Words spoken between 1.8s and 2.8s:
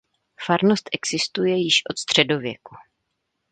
od středověku.